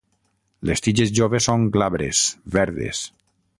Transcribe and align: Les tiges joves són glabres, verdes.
Les 0.69 0.81
tiges 0.85 1.11
joves 1.19 1.49
són 1.51 1.69
glabres, 1.77 2.25
verdes. 2.59 3.07